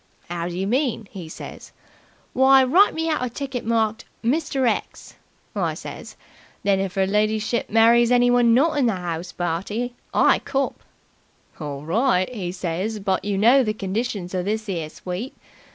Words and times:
'Ow 0.31 0.47
do 0.47 0.57
you 0.57 0.65
mean?' 0.65 1.07
'e 1.13 1.29
says. 1.29 1.71
'Why, 2.33 2.63
write 2.63 2.95
me 2.95 3.07
out 3.07 3.23
a 3.23 3.29
ticket 3.29 3.63
marked 3.63 4.05
"Mr. 4.23 4.67
X.",' 4.67 5.13
I 5.55 5.75
says. 5.75 6.15
'Then, 6.63 6.79
if 6.79 6.97
'er 6.97 7.05
lidyship 7.05 7.69
marries 7.69 8.11
anyone 8.11 8.51
not 8.55 8.79
in 8.79 8.87
the 8.87 8.93
'ouse 8.97 9.31
party, 9.31 9.93
I 10.11 10.39
cop!' 10.39 10.81
'Orl 11.59 11.85
right,' 11.85 12.33
'e 12.33 12.51
says, 12.51 12.97
'but 12.99 13.23
you 13.23 13.37
know 13.37 13.61
the 13.63 13.75
conditions 13.75 14.33
of 14.33 14.45
this 14.45 14.67
'ere 14.67 14.89
sweep. 14.89 15.35